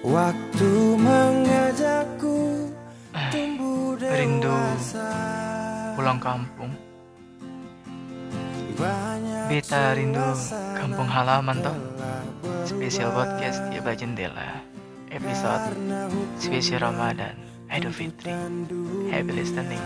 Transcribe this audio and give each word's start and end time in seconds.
Waktu 0.00 0.96
mengajakku 0.96 2.72
tumbuh 3.28 4.00
Rindu 4.00 4.48
dewasa 4.48 5.12
pulang 5.92 6.16
kampung. 6.16 6.72
Beta 9.52 9.92
rindu 9.92 10.24
kampung 10.80 11.04
halaman 11.04 11.60
toh. 11.60 11.76
Spesial 12.64 13.12
podcast 13.12 13.60
tiba 13.68 13.92
jendela. 13.92 14.64
Episode 15.12 15.76
spesial 16.40 16.80
Ramadan 16.80 17.36
Idul 17.68 17.92
Fitri. 17.92 18.32
Happy 19.12 19.32
listening. 19.36 19.84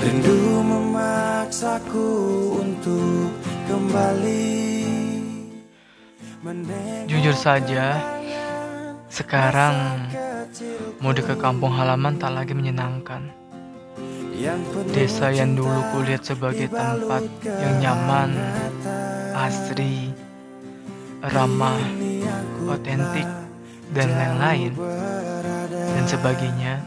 Rindu 0.00 0.64
memaksaku 0.64 2.08
untuk 2.56 3.28
kembali 3.68 4.79
Jujur 7.04 7.36
saja, 7.36 8.00
sekarang 9.12 10.08
mudik 10.96 11.28
ke 11.28 11.36
kampung 11.36 11.68
halaman 11.68 12.16
tak 12.16 12.32
lagi 12.32 12.56
menyenangkan. 12.56 13.28
Desa 14.88 15.36
yang 15.36 15.52
dulu 15.52 15.84
kulihat 15.92 16.24
sebagai 16.24 16.72
tempat 16.72 17.28
yang 17.44 17.76
nyaman, 17.84 18.32
asri, 19.36 20.16
ramah, 21.28 21.76
otentik, 22.72 23.28
dan 23.92 24.08
lain-lain, 24.08 24.72
dan 25.68 26.04
sebagainya, 26.08 26.80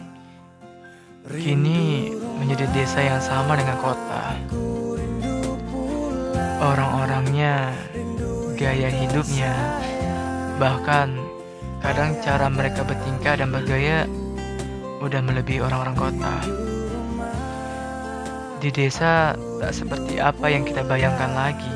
kini 1.30 2.10
menjadi 2.42 2.66
desa 2.74 3.06
yang 3.06 3.22
sama 3.22 3.54
dengan 3.54 3.78
kota. 3.78 4.34
Orang-orangnya, 6.58 7.70
gaya 8.56 8.90
hidupnya, 8.90 9.54
bahkan 10.62 11.18
kadang 11.84 12.16
cara 12.24 12.48
mereka 12.48 12.86
bertingkah 12.86 13.36
dan 13.36 13.50
bergaya 13.52 14.08
udah 15.04 15.20
melebihi 15.20 15.60
orang-orang 15.60 15.98
kota. 15.98 16.36
Di 18.64 18.72
desa 18.72 19.36
tak 19.60 19.76
seperti 19.76 20.24
apa 20.24 20.48
yang 20.48 20.64
kita 20.64 20.88
bayangkan 20.88 21.36
lagi 21.36 21.76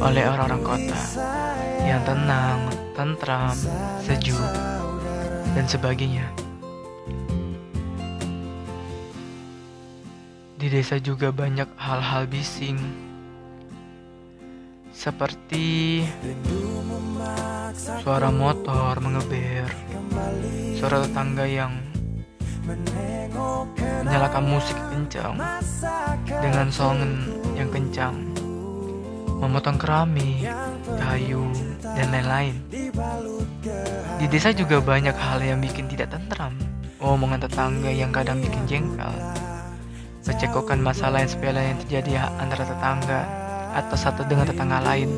oleh 0.00 0.24
orang-orang 0.24 0.64
kota 0.64 1.00
yang 1.84 2.00
tenang, 2.08 2.60
tentram, 2.96 3.52
sejuk, 4.00 4.40
dan 5.52 5.68
sebagainya. 5.68 6.24
Di 10.56 10.72
desa 10.72 10.96
juga 10.96 11.28
banyak 11.28 11.68
hal-hal 11.76 12.24
bising 12.24 12.80
seperti 14.96 16.00
suara 18.00 18.32
motor 18.32 18.96
mengeber, 19.04 19.68
suara 20.80 21.04
tetangga 21.04 21.44
yang 21.44 21.76
menyalakan 23.76 24.44
musik 24.48 24.74
kencang 24.88 25.36
dengan 26.24 26.72
song 26.72 27.04
yang 27.60 27.68
kencang, 27.68 28.16
memotong 29.36 29.76
keramik, 29.76 30.48
kayu, 30.96 31.44
dan 31.84 32.08
lain-lain. 32.08 32.56
Di 34.16 34.26
desa 34.32 34.56
juga 34.56 34.80
banyak 34.80 35.12
hal 35.12 35.44
yang 35.44 35.60
bikin 35.60 35.92
tidak 35.92 36.08
tentram, 36.08 36.56
omongan 37.04 37.44
tetangga 37.44 37.92
yang 37.92 38.08
kadang 38.16 38.40
bikin 38.40 38.64
jengkel, 38.64 39.12
percekokan 40.24 40.80
masalah 40.80 41.20
yang 41.20 41.28
sepele 41.28 41.60
yang 41.60 41.78
terjadi 41.84 42.32
antara 42.40 42.64
tetangga 42.64 43.45
atau 43.76 43.96
satu 43.96 44.24
dengan 44.24 44.48
tetangga 44.48 44.80
lain. 44.80 45.12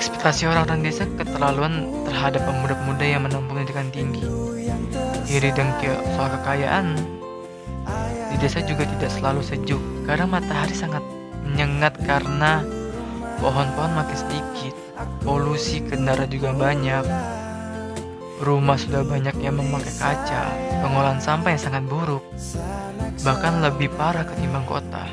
Ekspektasi 0.00 0.48
orang-orang 0.48 0.82
desa 0.82 1.04
keterlaluan 1.04 1.86
terhadap 2.08 2.42
pemuda-pemuda 2.48 3.04
yang 3.04 3.22
menempuh 3.28 3.54
pendidikan 3.54 3.86
tinggi. 3.92 4.24
Iri 5.30 5.52
dengki 5.54 5.92
soal 6.16 6.32
kekayaan. 6.40 6.98
Di 8.32 8.36
desa 8.40 8.64
juga 8.64 8.88
tidak 8.88 9.12
selalu 9.12 9.44
sejuk, 9.44 9.82
kadang 10.08 10.32
matahari 10.32 10.72
sangat 10.72 11.04
menyengat 11.46 11.94
karena 12.02 12.64
pohon-pohon 13.38 13.92
makin 13.92 14.18
sedikit. 14.18 14.74
Polusi 15.22 15.84
kendaraan 15.84 16.30
juga 16.32 16.50
banyak. 16.56 17.04
Rumah 18.42 18.74
sudah 18.74 19.06
banyak 19.06 19.38
yang 19.38 19.54
memakai 19.54 19.94
kaca, 20.02 20.50
pengolahan 20.82 21.22
sampah 21.22 21.54
yang 21.54 21.62
sangat 21.62 21.86
buruk, 21.86 22.26
bahkan 23.22 23.62
lebih 23.62 23.86
parah 23.94 24.26
ketimbang 24.26 24.66
kota. 24.66 25.06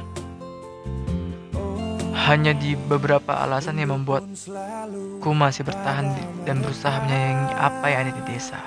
Hanya 2.20 2.52
di 2.52 2.76
beberapa 2.76 3.40
alasan 3.40 3.80
yang 3.80 3.96
membuatku 3.96 5.30
masih 5.32 5.64
bertahan 5.64 6.12
dan 6.44 6.60
berusaha 6.60 7.00
menyayangi 7.08 7.54
apa 7.56 7.86
yang 7.88 8.00
ada 8.04 8.14
di 8.14 8.24
desa. 8.28 8.60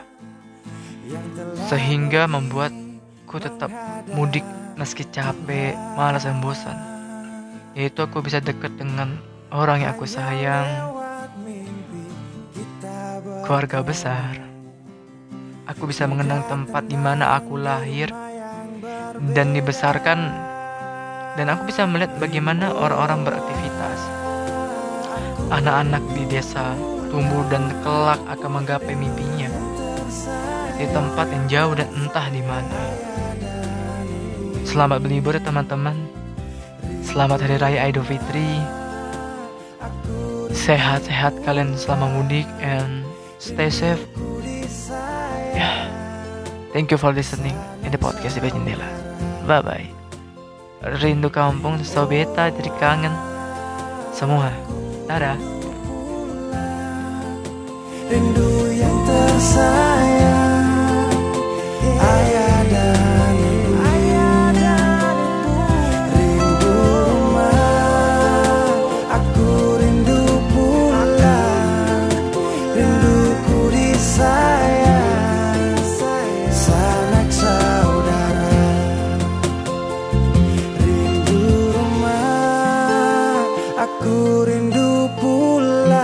Sehingga 1.69 2.25
membuatku 2.25 3.37
tetap 3.37 3.69
mudik 4.17 4.47
meski 4.81 5.05
capek, 5.05 5.77
malas 5.95 6.25
dan 6.25 6.41
bosan. 6.41 6.75
Yaitu 7.77 8.05
aku 8.05 8.25
bisa 8.25 8.41
dekat 8.41 8.73
dengan 8.81 9.21
orang 9.53 9.85
yang 9.85 9.93
aku 9.93 10.09
sayang, 10.09 10.93
keluarga 13.45 13.85
besar. 13.85 14.41
Aku 15.69 15.87
bisa 15.87 16.09
mengenang 16.09 16.43
tempat 16.49 16.89
di 16.89 16.99
mana 16.99 17.39
aku 17.39 17.57
lahir 17.57 18.11
dan 19.33 19.55
dibesarkan 19.55 20.52
dan 21.37 21.47
aku 21.49 21.69
bisa 21.69 21.89
melihat 21.89 22.13
bagaimana 22.21 22.73
orang-orang 22.73 23.25
beraktivitas. 23.25 24.01
Anak-anak 25.53 26.05
di 26.17 26.25
desa 26.29 26.77
tumbuh 27.13 27.45
dan 27.53 27.69
kelak 27.85 28.21
akan 28.29 28.51
menggapai 28.61 28.97
mimpinya 28.97 29.53
di 30.81 30.89
tempat 30.89 31.29
yang 31.29 31.45
jauh 31.47 31.75
dan 31.77 31.89
entah 31.93 32.27
di 32.33 32.43
mana. 32.43 32.81
Selamat 34.65 35.05
berlibur 35.05 35.37
teman-teman. 35.37 35.95
Selamat 37.05 37.45
Hari 37.45 37.61
Raya 37.61 37.81
Idul 37.93 38.09
Fitri. 38.09 38.57
Sehat-sehat 40.53 41.45
kalian 41.45 41.77
selama 41.77 42.09
mudik 42.09 42.49
and 42.65 43.05
stay 43.37 43.69
safe. 43.69 44.01
Ya. 45.53 45.87
Thank 46.73 46.89
you 46.89 46.97
for 46.97 47.13
listening 47.13 47.57
in 47.85 47.93
the 47.93 48.01
podcast 48.01 48.41
di 48.41 48.49
Jendela. 48.49 48.89
Bye 49.45 49.61
bye. 49.61 50.02
Rindu 50.83 51.31
kampung, 51.31 51.79
so 51.87 52.03
beta 52.11 52.51
jadi 52.51 52.71
kangen. 52.83 53.15
Semua. 54.11 54.51
Dadah. 55.07 55.39
Rindu 58.11 58.42